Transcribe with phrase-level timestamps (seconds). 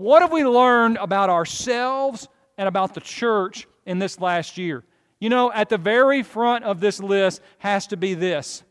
[0.00, 4.82] what have we learned about ourselves and about the church in this last year?
[5.20, 8.62] You know, at the very front of this list has to be this.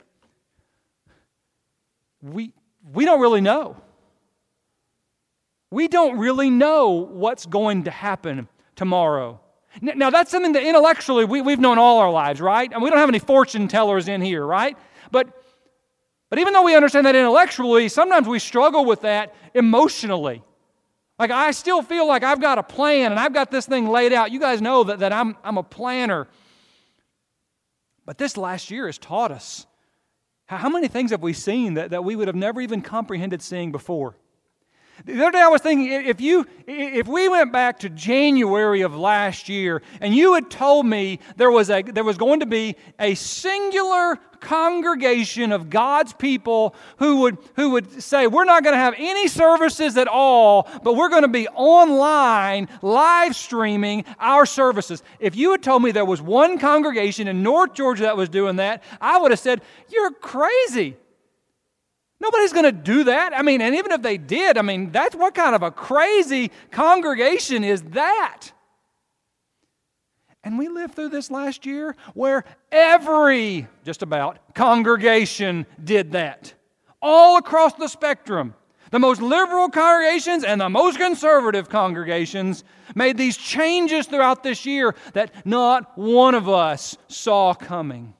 [2.24, 2.52] We,
[2.92, 3.78] we don't really know.
[5.70, 9.40] We don't really know what's going to happen tomorrow.
[9.82, 12.74] Now, that's something that intellectually we, we've known all our lives, right?
[12.74, 14.76] And we don't have any fortune tellers in here, right?
[15.12, 15.28] But,
[16.32, 20.42] but even though we understand that intellectually, sometimes we struggle with that emotionally.
[21.20, 24.14] Like, I still feel like I've got a plan and I've got this thing laid
[24.14, 24.32] out.
[24.32, 26.28] You guys know that, that I'm, I'm a planner.
[28.06, 29.68] But this last year has taught us
[30.46, 33.72] how many things have we seen that, that we would have never even comprehended seeing
[33.72, 34.16] before?
[35.06, 38.96] The other day I was thinking if you if we went back to January of
[38.96, 42.76] last year and you had told me there was a there was going to be
[43.00, 48.80] a singular congregation of God's people who would who would say we're not going to
[48.80, 55.02] have any services at all but we're going to be online live streaming our services.
[55.20, 58.58] If you had told me there was one congregation in North Georgia that was doing
[58.58, 60.98] that, I would have said you're crazy.
[62.22, 63.34] Nobody's going to do that.
[63.34, 66.52] I mean, and even if they did, I mean, that's what kind of a crazy
[66.72, 68.52] congregation is that?
[70.44, 76.54] And we lived through this last year where every, just about, congregation did that.
[77.02, 78.54] All across the spectrum.
[78.92, 82.64] The most liberal congregations and the most conservative congregations
[82.96, 88.14] made these changes throughout this year that not one of us saw coming.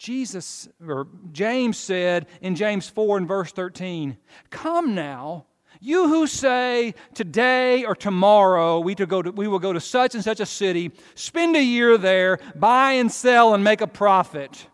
[0.00, 4.16] Jesus, or James said in James 4 and verse 13,
[4.48, 5.44] Come now,
[5.78, 10.14] you who say today or tomorrow we, to go to, we will go to such
[10.14, 14.68] and such a city, spend a year there, buy and sell and make a profit.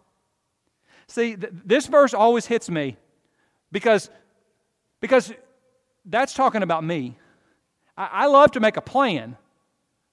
[1.09, 2.97] See, th- this verse always hits me
[3.73, 4.09] because,
[5.01, 5.33] because
[6.05, 7.19] that's talking about me.
[7.97, 9.37] I, I love to make a plan,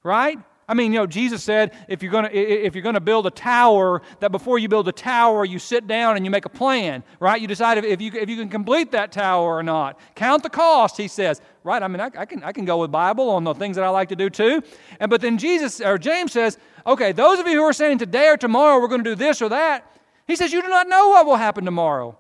[0.02, 0.39] right?
[0.67, 3.28] I mean, you know, Jesus said if you're going to if you're going to build
[3.28, 6.49] a tower, that before you build a tower, you sit down and you make a
[6.49, 7.42] plan, right?
[7.42, 9.99] You decide if, you if you can complete that tower or not.
[10.15, 11.83] Count the cost, he says, right?
[11.83, 13.89] I mean, I, I can I can go with Bible on the things that I
[13.89, 14.61] like to do too.
[14.99, 16.58] And but then Jesus or James says,
[16.88, 19.42] okay, those of you who are saying today or tomorrow we're going to do this
[19.42, 19.92] or that,
[20.27, 22.17] he says you do not know what will happen tomorrow.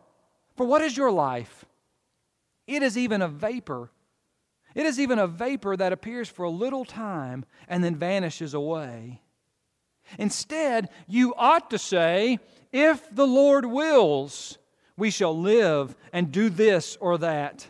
[0.55, 1.65] For what is your life?
[2.67, 3.89] It is even a vapor
[4.75, 9.21] it is even a vapor that appears for a little time and then vanishes away.
[10.17, 12.39] Instead, you ought to say,
[12.71, 14.57] If the Lord wills,
[14.97, 17.67] we shall live and do this or that.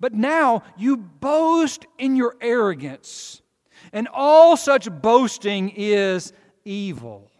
[0.00, 3.42] But now you boast in your arrogance,
[3.92, 6.32] and all such boasting is
[6.64, 7.30] evil.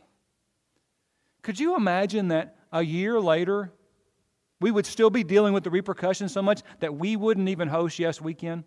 [1.43, 3.73] Could you imagine that a year later,
[4.61, 7.99] we would still be dealing with the repercussions so much that we wouldn't even host
[7.99, 8.65] Yes Weekend?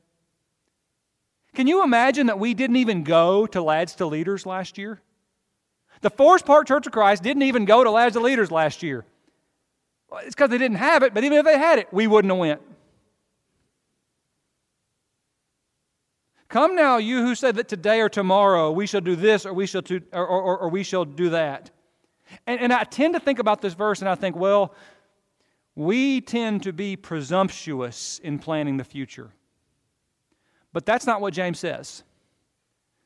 [1.56, 5.02] Can you imagine that we didn't even go to Lads to Leaders last year?
[6.02, 9.06] The Forest Park Church of Christ didn't even go to Lads to Leaders last year.
[10.20, 12.40] It's because they didn't have it, but even if they had it, we wouldn't have
[12.40, 12.62] went.
[16.48, 19.66] Come now, you who said that today or tomorrow we shall do this or we
[19.66, 19.82] shall
[20.14, 21.72] or, or, or we shall do that.
[22.46, 24.74] And, and I tend to think about this verse and I think, well,
[25.76, 29.32] we tend to be presumptuous in planning the future.
[30.76, 32.04] But that's not what James says.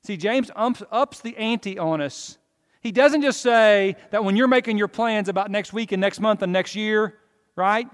[0.03, 2.39] See, James ups the ante on us.
[2.81, 6.19] He doesn't just say that when you're making your plans about next week and next
[6.19, 7.19] month and next year,
[7.55, 7.87] right?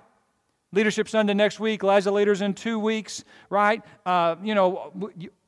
[0.72, 3.82] Leadership Sunday next week, Lads to Leaders in two weeks, right?
[4.06, 4.94] Uh, you know,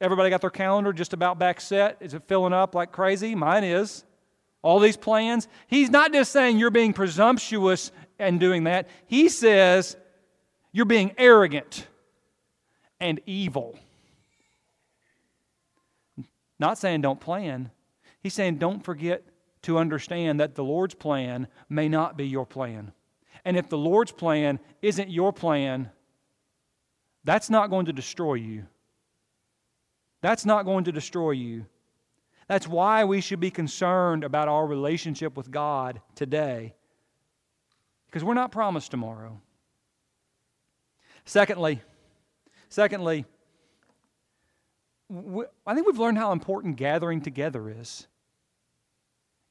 [0.02, 1.96] everybody got their calendar just about back set.
[2.02, 3.34] Is it filling up like crazy?
[3.34, 4.04] Mine is.
[4.62, 5.48] All these plans.
[5.68, 8.90] He's not just saying you're being presumptuous and doing that.
[9.06, 9.96] He says
[10.74, 11.88] you're being arrogant
[13.00, 13.80] and evil.
[16.60, 17.72] Not saying don't plan.
[18.22, 19.24] He's saying don't forget
[19.64, 22.92] to understand that the Lord's plan may not be your plan.
[23.46, 25.92] And if the Lord's plan isn't your plan,
[27.24, 28.66] that's not going to destroy you.
[30.22, 31.66] That's not going to destroy you.
[32.48, 36.74] That's why we should be concerned about our relationship with God today.
[38.06, 39.42] Because we're not promised tomorrow.
[41.26, 41.82] Secondly,
[42.70, 43.26] secondly,
[45.10, 48.08] I think we've learned how important gathering together is.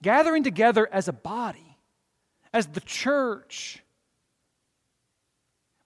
[0.03, 1.79] Gathering together as a body,
[2.53, 3.83] as the church.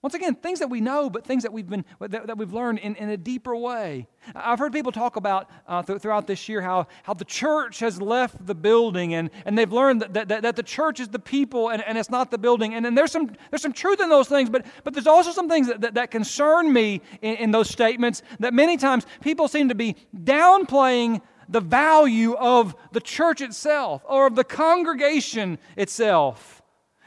[0.01, 2.79] Once again, things that we know, but things that we've been that, that we've learned
[2.79, 4.07] in, in a deeper way.
[4.33, 8.01] I've heard people talk about uh, th- throughout this year how, how the church has
[8.01, 11.69] left the building and, and they've learned that, that, that the church is the people
[11.69, 12.73] and, and it's not the building.
[12.73, 15.47] And, and there's some there's some truth in those things, but but there's also some
[15.47, 19.69] things that, that, that concern me in, in those statements that many times people seem
[19.69, 26.60] to be downplaying the value of the church itself or of the congregation itself.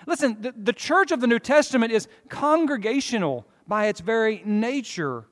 [0.06, 5.26] Listen, the, the church of the New Testament is congregational by its very nature.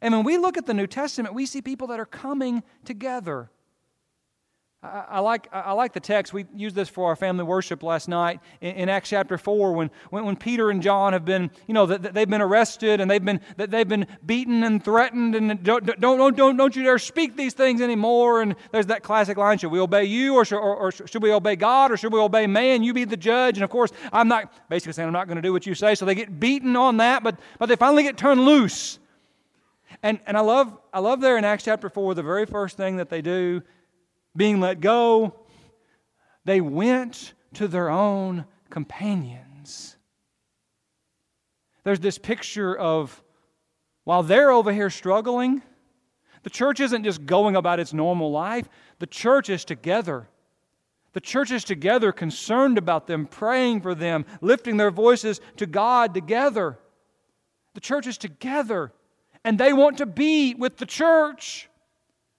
[0.00, 3.50] And when we look at the New Testament, we see people that are coming together.
[5.08, 6.32] I, like, I like the text.
[6.32, 9.90] We used this for our family worship last night in, in Acts chapter 4 when,
[10.10, 13.40] when, when, Peter and John have been, you know, they've been arrested and they've been,
[13.56, 17.80] they've been beaten and threatened and don't, don't, don't, don't you dare speak these things
[17.80, 18.42] anymore.
[18.42, 21.32] And there's that classic line, should we obey you or should, or, or should we
[21.32, 22.82] obey God or should we obey man?
[22.82, 23.56] You be the judge.
[23.56, 25.94] And of course, I'm not, basically saying I'm not going to do what you say.
[25.94, 28.98] So they get beaten on that, but, but they finally get turned loose.
[30.02, 32.96] And, and I, love, I love there in Acts chapter 4, the very first thing
[32.96, 33.62] that they do
[34.36, 35.34] being let go,
[36.44, 39.96] they went to their own companions.
[41.84, 43.22] There's this picture of
[44.04, 45.62] while they're over here struggling,
[46.42, 48.68] the church isn't just going about its normal life,
[49.00, 50.28] the church is together.
[51.12, 56.12] The church is together, concerned about them, praying for them, lifting their voices to God
[56.12, 56.78] together.
[57.74, 58.92] The church is together,
[59.42, 61.68] and they want to be with the church.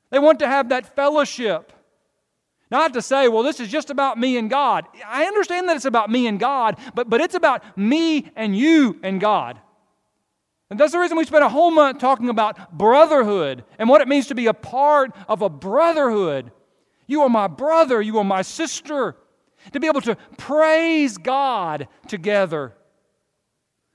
[0.10, 1.74] They want to have that fellowship.
[2.70, 4.86] Not to say, well, this is just about me and God.
[5.06, 9.00] I understand that it's about me and God, but, but it's about me and you
[9.04, 9.60] and God.
[10.70, 14.08] And that's the reason we spent a whole month talking about brotherhood and what it
[14.10, 16.52] means to be a part of a brotherhood.
[17.08, 19.16] You are my brother, you are my sister.
[19.74, 22.74] To be able to praise God together.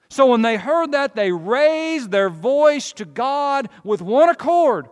[0.09, 4.89] So when they heard that, they raised their voice to God with one accord.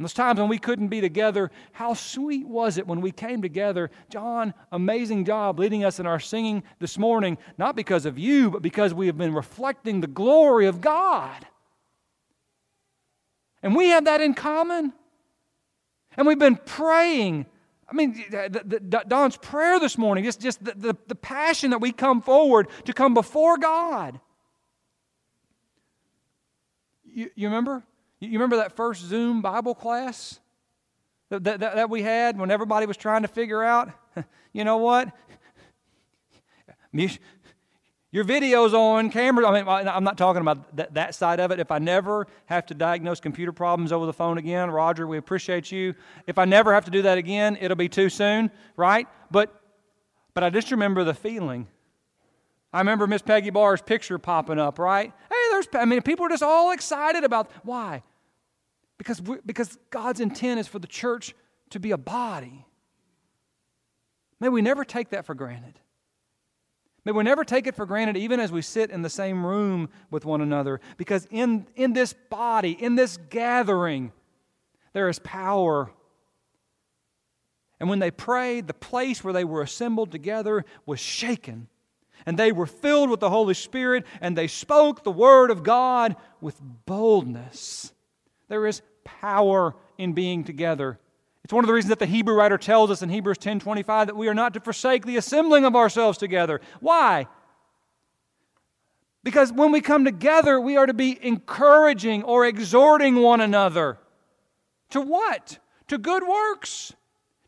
[0.00, 3.42] And those times when we couldn't be together, how sweet was it when we came
[3.42, 3.90] together?
[4.08, 8.62] John, amazing job leading us in our singing this morning, not because of you, but
[8.62, 11.46] because we have been reflecting the glory of God.
[13.62, 14.94] And we have that in common.
[16.16, 17.44] And we've been praying.
[17.86, 21.82] I mean, the, the, the, Don's prayer this morning, just, just the, the passion that
[21.82, 24.18] we come forward to come before God.
[27.04, 27.84] You, you remember?
[28.20, 30.40] You remember that first Zoom Bible class
[31.30, 33.90] that, that, that we had when everybody was trying to figure out?
[34.52, 35.08] you know what?
[38.12, 39.46] Your video's on camera.
[39.48, 41.60] I mean, I'm not talking about that, that side of it.
[41.60, 45.70] If I never have to diagnose computer problems over the phone again, Roger, we appreciate
[45.70, 45.94] you.
[46.26, 49.06] If I never have to do that again, it'll be too soon, right?
[49.30, 49.62] But,
[50.34, 51.68] but I just remember the feeling.
[52.72, 55.12] I remember Miss Peggy Barr's picture popping up, right?
[55.30, 58.02] Hey, there's, I mean, people are just all excited about why?
[59.00, 61.34] Because, because God's intent is for the church
[61.70, 62.66] to be a body.
[64.38, 65.80] May we never take that for granted.
[67.06, 69.88] May we never take it for granted, even as we sit in the same room
[70.10, 74.12] with one another, because in, in this body, in this gathering,
[74.92, 75.90] there is power.
[77.80, 81.68] And when they prayed, the place where they were assembled together was shaken.
[82.26, 86.16] And they were filled with the Holy Spirit, and they spoke the word of God
[86.42, 87.94] with boldness.
[88.48, 90.98] There is power in being together.
[91.44, 94.16] It's one of the reasons that the Hebrew writer tells us in Hebrews 10:25 that
[94.16, 96.60] we are not to forsake the assembling of ourselves together.
[96.80, 97.26] Why?
[99.22, 103.98] Because when we come together, we are to be encouraging or exhorting one another.
[104.90, 105.58] To what?
[105.88, 106.94] To good works.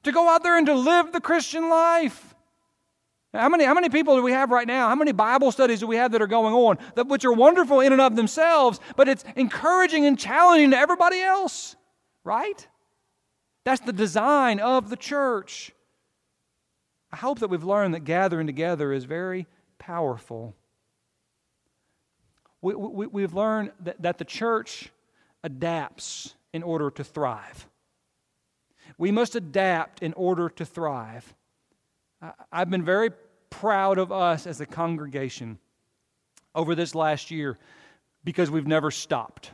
[0.03, 2.32] To go out there and to live the Christian life.
[3.35, 4.89] How many, how many people do we have right now?
[4.89, 7.81] How many Bible studies do we have that are going on, that, which are wonderful
[7.81, 11.75] in and of themselves, but it's encouraging and challenging to everybody else,
[12.25, 12.67] right?
[13.65, 15.73] That's the design of the church.
[17.11, 19.47] I hope that we've learned that gathering together is very
[19.79, 20.55] powerful.
[22.61, 24.91] We, we, we've learned that, that the church
[25.43, 27.67] adapts in order to thrive.
[28.99, 31.35] We must adapt in order to thrive.
[32.53, 33.11] I've been very
[33.51, 35.59] proud of us as a congregation
[36.55, 37.59] over this last year
[38.25, 39.51] because we've never stopped.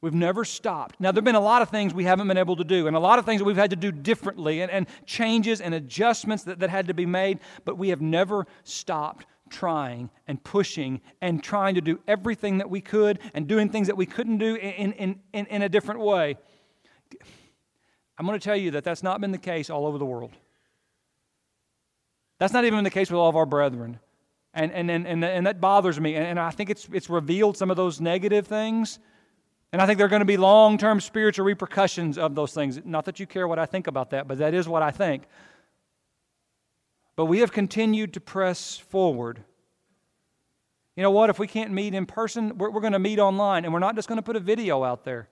[0.00, 1.00] We've never stopped.
[1.00, 2.94] Now, there have been a lot of things we haven't been able to do, and
[2.94, 6.44] a lot of things that we've had to do differently, and, and changes and adjustments
[6.44, 11.42] that, that had to be made, but we have never stopped trying and pushing and
[11.42, 14.92] trying to do everything that we could and doing things that we couldn't do in,
[14.92, 16.36] in, in, in a different way.
[18.18, 20.32] I'm going to tell you that that's not been the case all over the world.
[22.38, 23.98] That's not even the case with all of our brethren.
[24.52, 26.14] And, and, and, and, and that bothers me.
[26.14, 28.98] And, and I think it's, it's revealed some of those negative things.
[29.72, 32.80] And I think there are going to be long term spiritual repercussions of those things.
[32.84, 35.24] Not that you care what I think about that, but that is what I think.
[37.16, 39.42] But we have continued to press forward.
[40.96, 41.30] You know what?
[41.30, 43.96] If we can't meet in person, we're, we're going to meet online, and we're not
[43.96, 45.28] just going to put a video out there,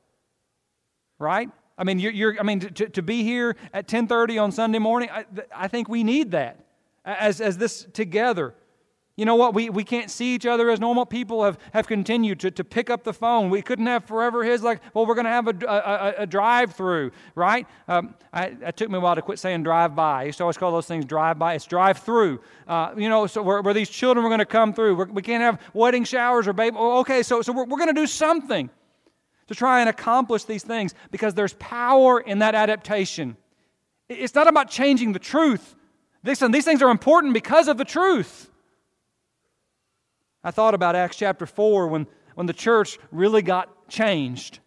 [1.19, 1.49] right?
[1.83, 5.11] I mean, you're, you're I mean, to, to be here at 10:30 on Sunday morning,
[5.11, 6.65] I, I think we need that
[7.05, 8.55] as, as this together.
[9.17, 9.53] You know what?
[9.53, 12.89] We, we can't see each other as normal people have, have continued to, to pick
[12.89, 13.51] up the phone.
[13.51, 16.73] We couldn't have forever his, like, well, we're going to have a, a, a drive
[16.75, 17.67] through, right?
[17.89, 20.21] Um, I, it took me a while to quit saying drive by.
[20.21, 21.55] I used to always call those things drive by.
[21.55, 22.41] It's drive through.
[22.67, 24.95] Uh, you know, so where, where, these children are going to come through.
[24.95, 26.77] We're, we can not have wedding showers or baby.
[26.77, 28.71] Okay, so, so we're, we're going to do something
[29.49, 33.37] to try and accomplish these things because there's power in that adaptation.
[34.09, 35.75] It's not about changing the truth.
[36.25, 38.51] Listen, these things are important because of the truth.
[40.45, 44.59] I thought about Acts chapter 4 when, when the church really got changed.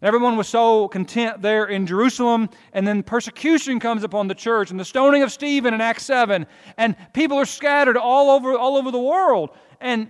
[0.00, 4.70] And everyone was so content there in Jerusalem, and then persecution comes upon the church,
[4.70, 8.76] and the stoning of Stephen in Acts 7, and people are scattered all over, all
[8.76, 9.50] over the world.
[9.80, 10.08] And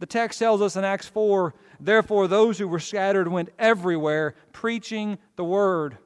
[0.00, 5.18] the text tells us in Acts 4 therefore, those who were scattered went everywhere preaching
[5.36, 5.98] the word.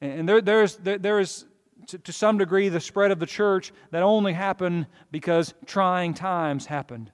[0.00, 1.44] And there, there's, there, there is
[1.88, 6.66] to, to some degree, the spread of the church that only happened because trying times
[6.66, 7.12] happened.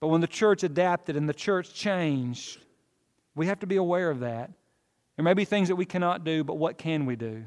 [0.00, 2.58] But when the church adapted and the church changed,
[3.34, 4.50] we have to be aware of that.
[5.16, 7.44] There may be things that we cannot do, but what can we do?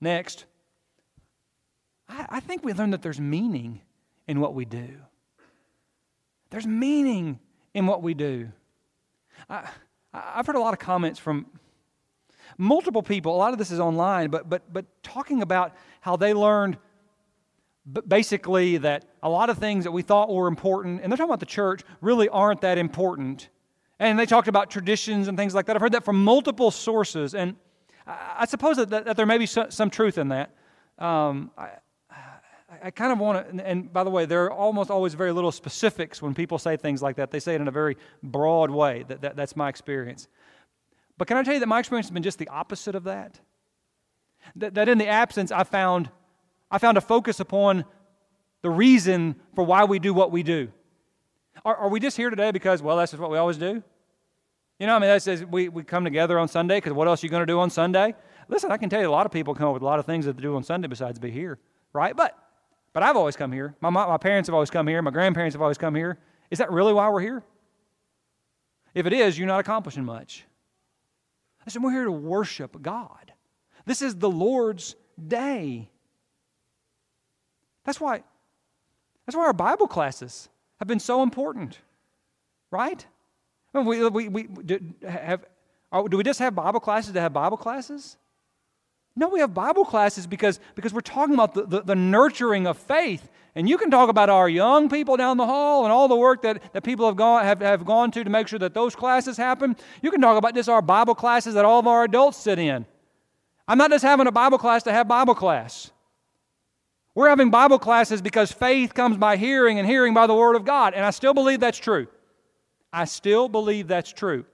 [0.00, 0.46] Next,
[2.08, 3.82] I, I think we learn that there's meaning
[4.30, 4.88] in what we do.
[6.50, 7.40] There's meaning
[7.74, 8.52] in what we do.
[9.48, 9.68] I,
[10.14, 11.46] I've heard a lot of comments from
[12.56, 16.32] multiple people, a lot of this is online, but, but, but talking about how they
[16.32, 16.78] learned
[18.06, 21.40] basically that a lot of things that we thought were important, and they're talking about
[21.40, 23.48] the church, really aren't that important.
[23.98, 25.74] And they talked about traditions and things like that.
[25.74, 27.56] I've heard that from multiple sources, and
[28.06, 30.54] I, suppose that, that, that, there may be some, some truth in that.
[31.00, 31.70] Um, I,
[32.82, 35.52] I kind of want to, and by the way, there are almost always very little
[35.52, 37.30] specifics when people say things like that.
[37.30, 39.04] They say it in a very broad way.
[39.08, 40.28] That, that, that's my experience.
[41.18, 43.40] But can I tell you that my experience has been just the opposite of that?
[44.56, 46.10] That, that in the absence, I found,
[46.70, 47.84] I found a focus upon
[48.62, 50.72] the reason for why we do what we do.
[51.64, 53.82] Are, are we just here today because, well, that's just what we always do?
[54.78, 57.22] You know, I mean, that says we, we come together on Sunday because what else
[57.22, 58.14] are you going to do on Sunday?
[58.48, 60.06] Listen, I can tell you a lot of people come up with a lot of
[60.06, 61.58] things that they do on Sunday besides be here,
[61.92, 62.16] right?
[62.16, 62.36] But,
[62.92, 63.74] but I've always come here.
[63.80, 65.00] My, my parents have always come here.
[65.02, 66.18] My grandparents have always come here.
[66.50, 67.42] Is that really why we're here?
[68.94, 70.44] If it is, you're not accomplishing much.
[71.64, 73.32] Listen, we're here to worship God.
[73.86, 74.96] This is the Lord's
[75.28, 75.90] day.
[77.84, 78.22] That's why,
[79.26, 81.78] that's why our Bible classes have been so important,
[82.70, 83.06] right?
[83.72, 85.44] we, we, we do, have,
[85.92, 88.16] oh, do we just have Bible classes to have Bible classes?
[89.20, 92.78] No, we have Bible classes because, because we're talking about the, the, the, nurturing of
[92.78, 93.28] faith.
[93.54, 96.40] And you can talk about our young people down the hall and all the work
[96.40, 99.36] that, that people have gone, have, have gone to to make sure that those classes
[99.36, 99.76] happen.
[100.00, 102.86] You can talk about just our Bible classes that all of our adults sit in.
[103.68, 105.90] I'm not just having a Bible class to have Bible class.
[107.14, 110.64] We're having Bible classes because faith comes by hearing and hearing by the Word of
[110.64, 110.94] God.
[110.94, 112.06] And I still believe that's true.
[112.90, 114.46] I still believe that's true.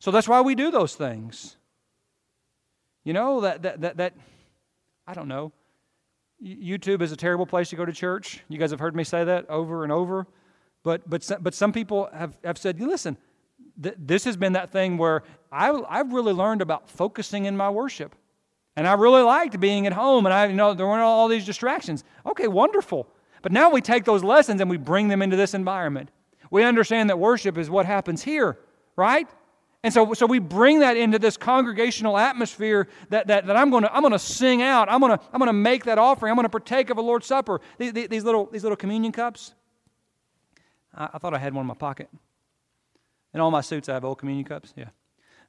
[0.00, 1.56] So that's why we do those things.
[3.04, 4.14] You know, that, that, that, that
[5.06, 5.52] I don't know.
[6.42, 8.42] YouTube is a terrible place to go to church.
[8.48, 10.26] You guys have heard me say that over and over.
[10.82, 13.18] But, but, but some people have, have said, listen,
[13.82, 17.68] th- this has been that thing where I, I've really learned about focusing in my
[17.68, 18.14] worship.
[18.76, 21.44] And I really liked being at home, and I, you know, there weren't all these
[21.44, 22.04] distractions.
[22.24, 23.08] Okay, wonderful.
[23.42, 26.10] But now we take those lessons and we bring them into this environment.
[26.50, 28.58] We understand that worship is what happens here,
[28.96, 29.28] right?
[29.82, 33.84] And so, so we bring that into this congregational atmosphere that, that, that I'm going
[33.84, 34.90] to I'm to sing out.
[34.90, 36.30] I'm going to I'm to make that offering.
[36.30, 37.60] I'm going to partake of a Lord's Supper.
[37.78, 39.54] These, these, little, these little communion cups.
[40.94, 42.10] I, I, thought I had one in my pocket.
[43.32, 44.74] In all my suits, I have old communion cups.
[44.76, 44.90] Yeah.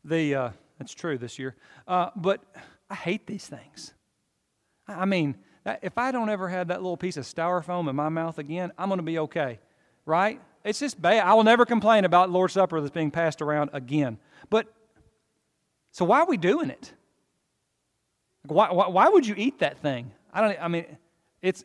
[0.06, 1.56] The, uh, that's true this year.
[1.86, 2.42] Uh, but
[2.90, 3.94] I hate these things.
[4.88, 5.36] I mean,
[5.82, 8.88] if I don't ever have that little piece of styrofoam in my mouth again, I'm
[8.88, 9.60] going to be okay,
[10.06, 10.40] right?
[10.64, 11.26] It's just bad.
[11.26, 14.18] I will never complain about Lord's Supper that's being passed around again.
[14.50, 14.72] But,
[15.92, 16.94] so why are we doing it?
[18.46, 20.12] Why, why, why would you eat that thing?
[20.34, 20.86] I don't, I mean,
[21.42, 21.64] it's,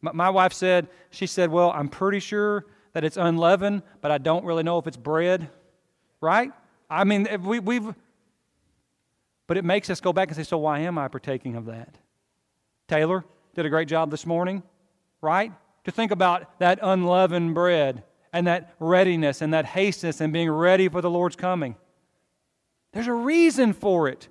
[0.00, 4.18] my, my wife said, she said, well, I'm pretty sure that it's unleavened, but I
[4.18, 5.48] don't really know if it's bread,
[6.20, 6.50] right?
[6.90, 7.94] I mean, we, we've,
[9.46, 11.96] But it makes us go back and say, so why am I partaking of that?
[12.86, 13.24] Taylor
[13.54, 14.62] did a great job this morning,
[15.20, 15.52] right?
[15.84, 20.88] To think about that unleavened bread and that readiness and that hasteness and being ready
[20.88, 21.76] for the Lord's coming.
[22.92, 24.28] There's a reason for it.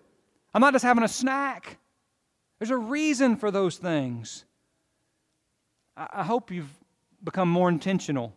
[0.53, 1.77] I'm not just having a snack.
[2.59, 4.45] There's a reason for those things.
[5.95, 6.71] I hope you've
[7.23, 8.35] become more intentional.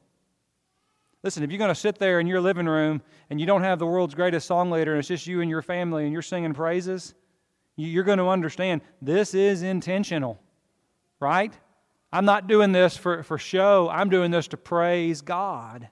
[1.22, 3.78] Listen, if you're going to sit there in your living room and you don't have
[3.78, 6.54] the world's greatest song leader and it's just you and your family and you're singing
[6.54, 7.14] praises,
[7.76, 10.40] you're going to understand this is intentional,
[11.18, 11.52] right?
[12.12, 15.88] I'm not doing this for, for show, I'm doing this to praise God.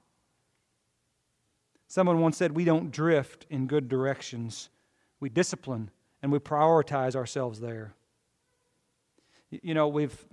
[1.87, 4.68] Someone once said, We don't drift in good directions,
[5.20, 5.90] we discipline
[6.22, 7.94] and we prioritize ourselves there.
[9.50, 10.26] You know, we've,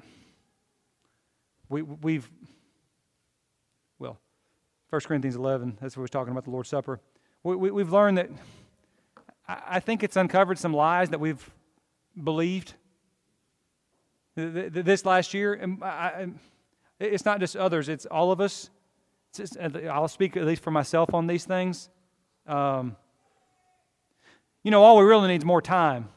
[1.70, 2.30] we, we've,
[4.00, 4.20] well,
[4.90, 7.00] 1 Corinthians 11, that's what we're talking about the Lord's Supper.
[7.44, 8.30] We, we, we've learned that,
[9.48, 11.50] I, I think it's uncovered some lies that we've
[12.22, 12.74] believed
[14.36, 15.60] this last year.
[15.82, 16.28] I,
[17.00, 18.70] it's not just others, it's all of us.
[19.34, 21.90] Just, I'll speak at least for myself on these things.
[22.48, 22.96] Um,
[24.64, 26.10] you know, all we really need is more time.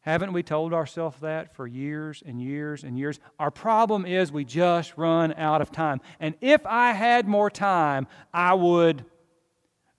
[0.00, 3.18] Haven't we told ourselves that for years and years and years?
[3.40, 6.00] Our problem is we just run out of time.
[6.20, 9.04] And if I had more time, I would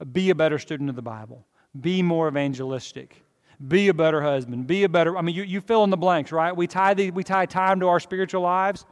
[0.10, 1.46] be a better student of the Bible,
[1.78, 3.22] be more evangelistic,
[3.66, 5.18] be a better husband, be a better.
[5.18, 6.56] I mean, you, you fill in the blanks, right?
[6.56, 8.86] We tie, the, we tie time to our spiritual lives.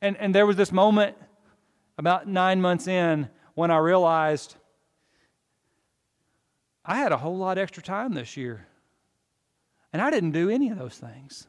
[0.00, 1.16] And, and there was this moment
[1.96, 4.54] about nine months in when I realized
[6.84, 8.66] I had a whole lot extra time this year.
[9.92, 11.46] And I didn't do any of those things.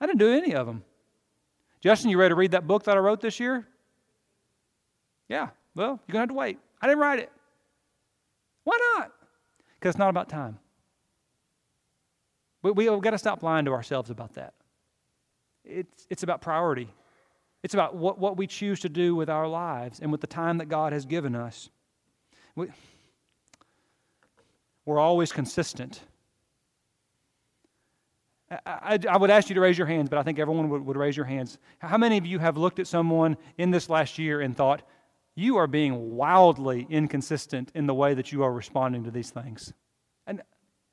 [0.00, 0.82] I didn't do any of them.
[1.80, 3.66] Justin, you ready to read that book that I wrote this year?
[5.28, 6.58] Yeah, well, you're going to have to wait.
[6.80, 7.30] I didn't write it.
[8.64, 9.12] Why not?
[9.78, 10.58] Because it's not about time.
[12.62, 14.54] We, we've got to stop lying to ourselves about that.
[15.64, 16.88] It's, it's about priority,
[17.62, 20.58] it's about what, what we choose to do with our lives and with the time
[20.58, 21.70] that God has given us.
[22.54, 22.68] We,
[24.84, 26.00] we're always consistent.
[28.50, 30.84] I, I, I, would ask you to raise your hands, but I think everyone would,
[30.84, 31.58] would raise your hands.
[31.78, 34.82] How many of you have looked at someone in this last year and thought,
[35.34, 39.72] you are being wildly inconsistent in the way that you are responding to these things?
[40.26, 40.42] And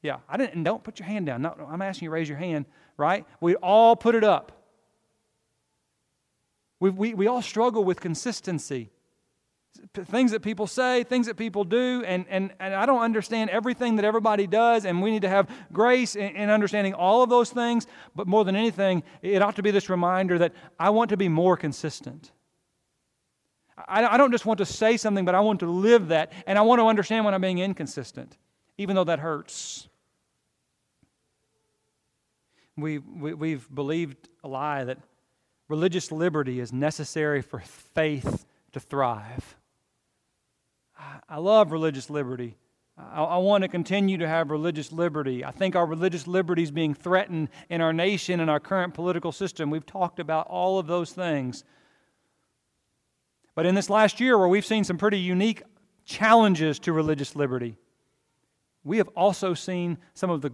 [0.01, 1.41] yeah, I didn't, don't put your hand down.
[1.41, 2.65] No, I'm asking you to raise your hand,
[2.97, 3.25] right?
[3.39, 4.51] We all put it up.
[6.79, 8.91] We, we, we all struggle with consistency
[10.05, 13.95] things that people say, things that people do, and, and, and I don't understand everything
[13.97, 17.49] that everybody does, and we need to have grace in, in, understanding all of those
[17.49, 17.87] things.
[18.15, 21.29] But more than anything, it ought to be this reminder that I want to be
[21.29, 22.31] more consistent.
[23.87, 26.57] I, I don't just want to say something, but I want to live that, and
[26.57, 28.37] I want to understand when I'm being inconsistent,
[28.77, 29.87] even though that hurts.
[32.77, 34.97] We, we, we've believed a lie that
[35.67, 39.55] religious liberty is necessary for faith to thrive.
[41.27, 42.57] I love religious liberty.
[42.97, 45.43] I, I, want to continue to have religious liberty.
[45.43, 49.31] I think our religious liberty is being threatened in our nation and our current political
[49.31, 49.69] system.
[49.69, 51.63] We've talked about all of those things.
[53.55, 55.63] But in this last year, where we've seen some pretty unique
[56.05, 57.77] challenges to religious liberty,
[58.83, 60.51] we have also seen some of the,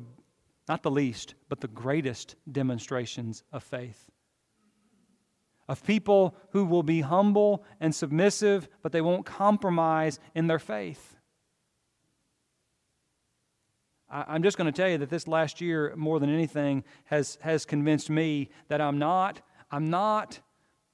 [0.67, 4.09] not the least, but the greatest demonstrations of faith
[5.67, 11.15] of people who will be humble and submissive, but they won't compromise in their faith.
[14.09, 17.65] I'm just going to tell you that this last year, more than anything, has, has
[17.65, 20.39] convinced me that I'm not, I'm not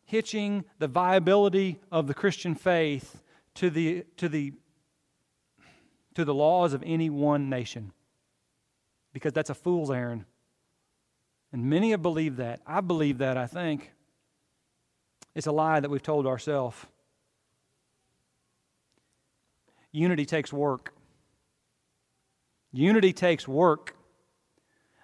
[0.06, 3.22] hitching the viability of the Christian faith
[3.56, 4.54] to the, to the,
[6.16, 7.92] to the laws of any one nation.
[9.14, 10.26] Because that's a fool's errand.
[11.52, 12.62] And many have believed that.
[12.66, 13.92] I believe that, I think.
[15.36, 16.78] It's a lie that we've told ourselves.
[19.92, 20.94] Unity takes work.
[22.72, 23.96] Unity takes work.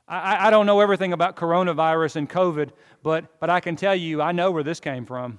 [0.10, 2.72] I, I, don't know everything about coronavirus and COVID,
[3.04, 5.38] but, but I can tell you, I know where this came from.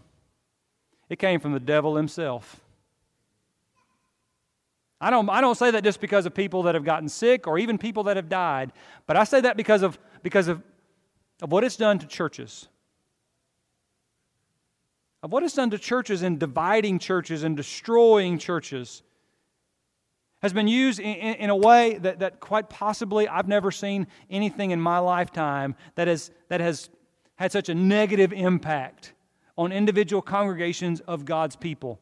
[1.09, 2.61] It came from the devil himself.
[5.01, 7.59] I don't, I don't say that just because of people that have gotten sick or
[7.59, 8.73] even people that have died,
[9.07, 10.63] but I say that because of, because of,
[11.43, 12.69] of what it's done to churches
[15.23, 19.03] of what it's done to churches in dividing churches and destroying churches
[20.43, 24.71] has been used in, in, a way that, that quite possibly I've never seen anything
[24.71, 26.89] in my lifetime that has, that has
[27.37, 29.13] had such a negative impact
[29.57, 32.01] on individual congregations of God's people.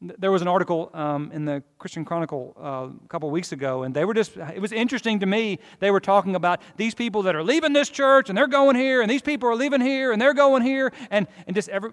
[0.00, 3.92] there was an article um, in the Christian Chronicle uh, a couple weeks ago, and
[3.92, 5.58] they were just, it was interesting to me.
[5.80, 9.02] They were talking about these people that are leaving this church and they're going here,
[9.02, 11.90] and these people are leaving here and they're going here, and, and just every,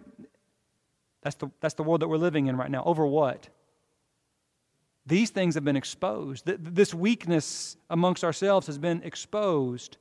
[1.24, 2.84] that's the, that's the world that we're living in right now.
[2.84, 3.50] Over what?
[5.06, 6.46] These things have been exposed.
[6.46, 9.98] This weakness amongst ourselves has been exposed.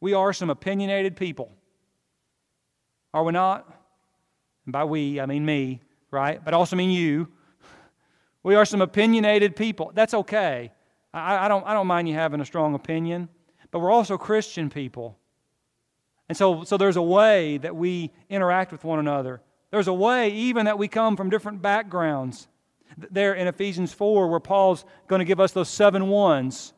[0.00, 1.50] We are some opinionated people.
[3.14, 3.66] Are we not?
[4.66, 5.80] And by we, I mean me
[6.14, 6.42] right?
[6.42, 7.28] But I also mean you.
[8.42, 9.90] We are some opinionated people.
[9.94, 10.72] That's okay.
[11.12, 13.28] I, I, don't, I don't mind you having a strong opinion,
[13.70, 15.18] but we're also Christian people.
[16.28, 19.42] And so, so there's a way that we interact with one another.
[19.70, 22.48] There's a way even that we come from different backgrounds.
[22.96, 26.72] There in Ephesians 4, where Paul's going to give us those seven ones,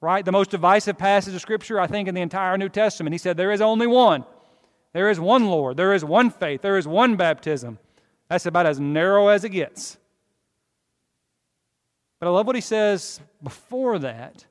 [0.00, 0.24] right?
[0.24, 3.14] The most divisive passage of Scripture, I think, in the entire New Testament.
[3.14, 4.24] He said, There is only one.
[4.92, 5.76] There is one Lord.
[5.76, 6.62] There is one faith.
[6.62, 7.78] There is one baptism.
[8.28, 9.98] That's about as narrow as it gets.
[12.18, 14.44] But I love what he says before that.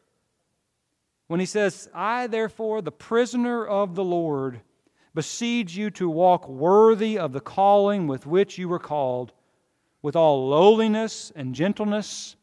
[1.28, 4.62] When he says, I, therefore, the prisoner of the Lord,
[5.14, 9.34] beseech you to walk worthy of the calling with which you were called,
[10.02, 12.36] with all lowliness and gentleness,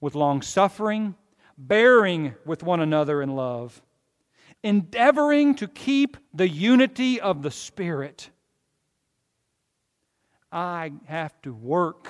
[0.00, 1.14] with long suffering,
[1.56, 3.82] bearing with one another in love,
[4.62, 8.30] endeavoring to keep the unity of the Spirit
[10.52, 12.08] I have to work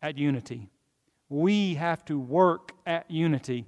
[0.00, 0.68] at unity.
[1.28, 3.66] We have to work at unity.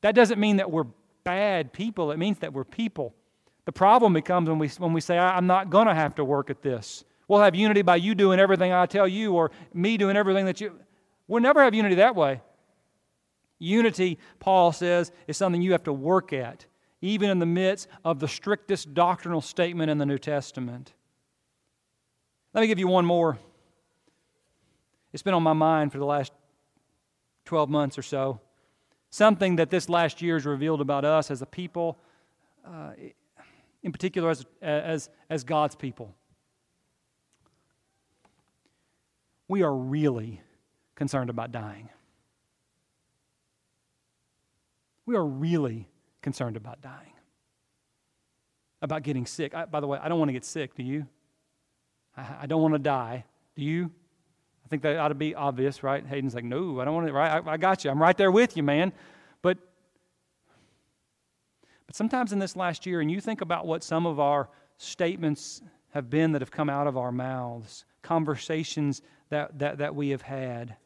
[0.00, 0.86] That doesn't mean that we're
[1.22, 3.14] bad people, it means that we're people.
[3.64, 6.50] The problem becomes when we, when we say, I'm not going to have to work
[6.50, 7.04] at this.
[7.28, 10.60] We'll have unity by you doing everything I tell you or me doing everything that
[10.60, 10.80] you.
[11.28, 12.40] We'll never have unity that way.
[13.58, 16.64] Unity, Paul says, is something you have to work at,
[17.02, 20.94] even in the midst of the strictest doctrinal statement in the New Testament.
[22.54, 23.38] Let me give you one more.
[25.12, 26.32] It's been on my mind for the last
[27.44, 28.40] 12 months or so.
[29.10, 31.98] Something that this last year has revealed about us as a people,
[32.64, 32.90] uh,
[33.82, 36.14] in particular as, as, as God's people.
[39.48, 40.42] We are really
[40.94, 41.88] concerned about dying.
[45.06, 45.88] We are really
[46.20, 47.14] concerned about dying,
[48.82, 49.54] about getting sick.
[49.54, 51.06] I, by the way, I don't want to get sick, do you?
[52.14, 53.24] I, I don't want to die.
[53.56, 53.90] Do you?
[54.66, 56.06] I think that ought to be obvious, right?
[56.06, 57.12] Hayden's like, no, I don't want to.
[57.14, 57.42] Right?
[57.42, 57.90] I, I got you.
[57.90, 58.92] I'm right there with you, man.
[59.40, 59.56] But
[61.86, 65.62] but sometimes in this last year, and you think about what some of our statements
[65.94, 70.22] have been that have come out of our mouths, conversations that, that, that we have
[70.22, 70.76] had.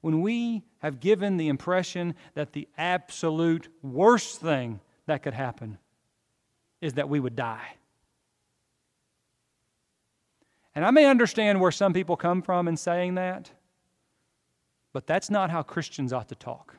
[0.00, 5.78] When we have given the impression that the absolute worst thing that could happen
[6.80, 7.76] is that we would die.
[10.74, 13.50] And I may understand where some people come from in saying that,
[14.92, 16.76] but that's not how Christians ought to talk.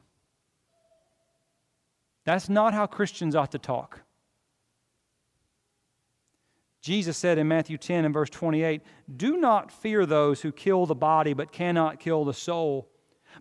[2.25, 4.01] That's not how Christians ought to talk.
[6.83, 8.81] Jesus said in Matthew 10 and verse 28
[9.15, 12.89] Do not fear those who kill the body but cannot kill the soul,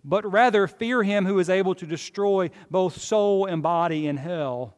[0.01, 4.77] but rather fear him who is able to destroy both soul and body in hell.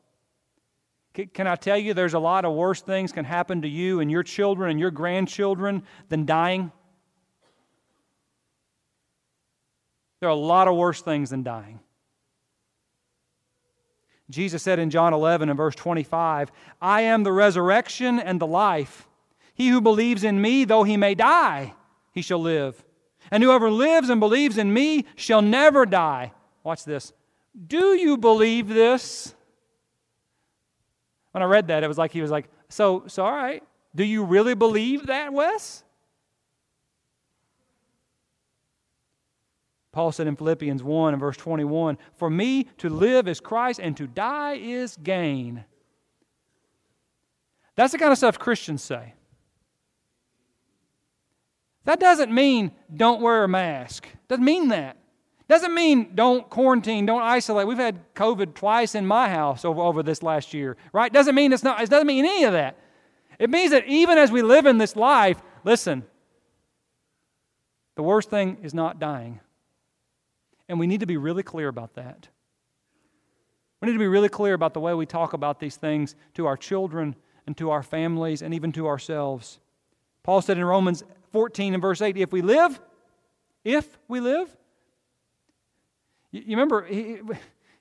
[1.13, 4.09] Can I tell you there's a lot of worse things can happen to you and
[4.09, 6.71] your children and your grandchildren than dying?
[10.19, 11.79] There are a lot of worse things than dying.
[14.29, 19.07] Jesus said in John 11 and verse 25, I am the resurrection and the life.
[19.53, 21.73] He who believes in me, though he may die,
[22.11, 22.83] he shall live.
[23.31, 26.33] And whoever lives and believes in me shall never die.
[26.63, 27.13] Watch this.
[27.67, 29.35] Do you believe this?
[31.35, 33.61] when I read that, it was like he was like, so, so all right,
[33.93, 35.83] do you really believe that, Wes?
[39.95, 43.95] Paul said in Philippians 1 and verse 21 For me to live is Christ and
[43.95, 45.63] to die is gain.
[47.75, 49.13] That's the kind of stuff Christians say.
[51.85, 54.05] That doesn't mean don't wear a mask.
[54.27, 54.97] Doesn't mean that.
[55.47, 57.65] Doesn't mean don't quarantine, don't isolate.
[57.65, 61.13] We've had COVID twice in my house over, over this last year, right?
[61.13, 62.77] Doesn't mean it's not, it doesn't mean any of that.
[63.39, 66.03] It means that even as we live in this life, listen,
[67.95, 69.39] the worst thing is not dying.
[70.67, 72.29] And we need to be really clear about that.
[73.81, 76.45] We need to be really clear about the way we talk about these things to
[76.47, 79.59] our children and to our families and even to ourselves.
[80.23, 82.79] Paul said in Romans 14 and verse 8 if we live,
[83.63, 84.55] if we live,
[86.31, 87.19] you remember, he,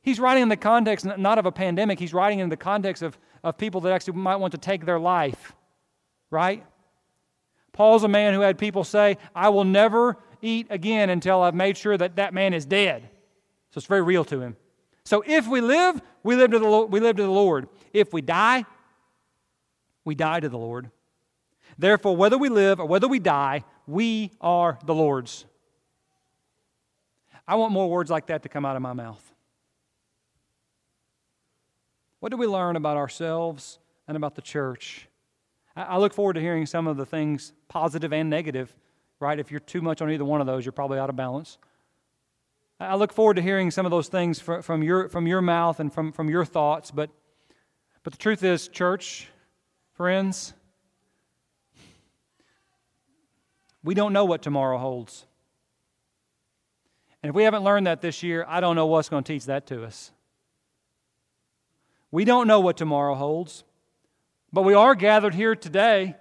[0.03, 3.19] he's writing in the context not of a pandemic, he's writing in the context of,
[3.43, 5.55] of people that actually might want to take their life,
[6.31, 6.65] right?
[7.73, 11.77] Paul's a man who had people say, I will never eat again until I've made
[11.77, 13.09] sure that that man is dead.
[13.71, 14.57] So it's very real to him.
[15.05, 17.69] So if we live, we live to the, we live to the Lord.
[17.93, 18.65] If we die,
[20.05, 20.91] we die to the Lord.
[21.79, 25.45] Therefore, whether we live or whether we die, we are the Lord's.
[27.47, 29.23] I want more words like that to come out of my mouth.
[32.21, 33.79] What do we learn about ourselves
[34.09, 35.09] and about the church?
[35.77, 38.73] I look forward to hearing some of the things, positive and negative,
[39.21, 39.39] right?
[39.39, 41.59] If you're too much on either one of those, you're probably out of balance.
[42.81, 45.93] I look forward to hearing some of those things from, your, from your mouth and
[45.93, 46.91] from, from your thoughts.
[46.91, 47.11] But,
[48.03, 49.29] but the truth is, church,
[49.95, 50.53] friends,
[53.83, 55.25] we don't know what tomorrow holds.
[57.23, 59.47] And if we haven't learned that this year, I don't know what's going to teach
[59.47, 60.11] that to us.
[62.11, 63.65] We don't know what tomorrow holds,
[64.53, 66.17] but we are gathered here today.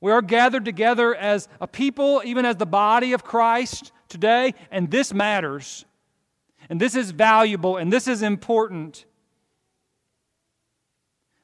[0.00, 4.90] We are gathered together as a people, even as the body of Christ today, and
[4.90, 5.84] this matters.
[6.68, 9.04] And this is valuable, and this is important.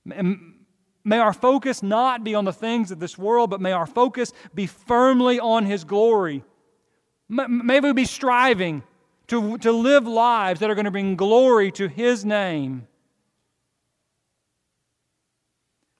[0.04, 4.32] May our focus not be on the things of this world, but may our focus
[4.54, 6.44] be firmly on His glory.
[7.28, 8.82] May we be striving
[9.28, 12.86] to, to live lives that are going to bring glory to His name.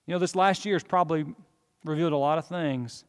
[0.06, 1.24] You know, this last year has probably
[1.84, 3.04] revealed a lot of things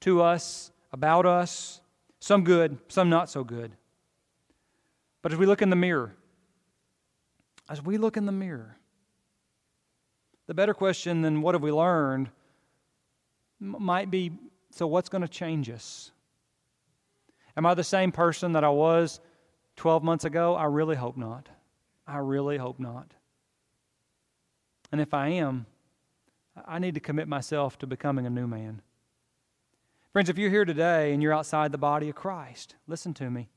[0.00, 1.80] to us, about us,
[2.18, 3.72] some good, some not so good.
[5.22, 6.14] But as we look in the mirror,
[7.68, 8.76] as we look in the mirror,
[10.46, 12.30] the better question than what have we learned
[13.60, 14.32] might be
[14.70, 16.10] so what's going to change us?
[17.56, 19.20] Am I the same person that I was
[19.76, 20.54] 12 months ago?
[20.54, 21.48] I really hope not.
[22.06, 23.12] I really hope not.
[24.92, 25.66] And if I am,
[26.66, 28.82] I need to commit myself to becoming a new man.
[30.12, 33.48] Friends, if you're here today and you're outside the body of Christ, listen to me.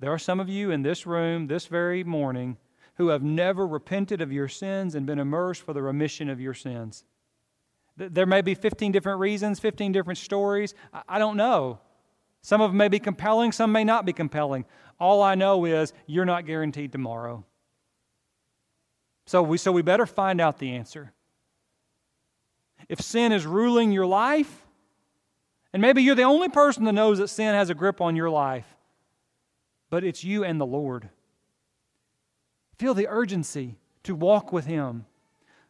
[0.00, 2.56] There are some of you in this room this very morning
[2.96, 6.54] who have never repented of your sins and been immersed for the remission of your
[6.54, 7.04] sins.
[7.96, 10.74] There may be 15 different reasons, 15 different stories.
[11.08, 11.78] I don't know.
[12.42, 14.66] Some of them may be compelling, some may not be compelling.
[15.00, 17.44] All I know is you're not guaranteed tomorrow.
[19.26, 21.13] So we, so we better find out the answer.
[22.88, 24.64] If sin is ruling your life,
[25.72, 28.30] and maybe you're the only person that knows that sin has a grip on your
[28.30, 28.66] life,
[29.90, 31.08] but it's you and the Lord.
[32.78, 35.06] Feel the urgency to walk with Him.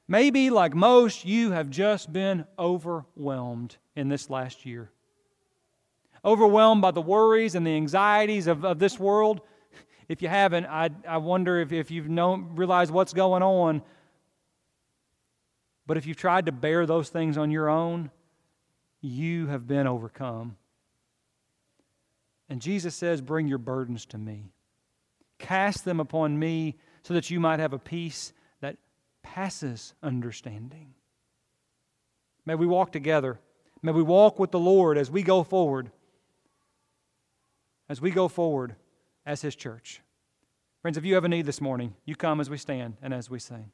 [0.07, 4.91] Maybe, like most, you have just been overwhelmed in this last year.
[6.25, 9.41] Overwhelmed by the worries and the anxieties of, of this world.
[10.09, 13.83] If you haven't, I, I wonder if, if you've known, realized what's going on.
[15.87, 18.11] But if you've tried to bear those things on your own,
[19.01, 20.57] you have been overcome.
[22.49, 24.51] And Jesus says, Bring your burdens to me.
[25.39, 28.77] Cast them upon me so that you might have a peace that
[29.23, 30.95] passes understanding.
[32.47, 33.39] May we walk together.
[33.83, 35.91] May we walk with the Lord as we go forward.
[37.89, 38.77] As we go forward
[39.27, 40.01] as His church.
[40.81, 43.29] Friends, if you have a need this morning, you come as we stand and as
[43.29, 43.71] we sing.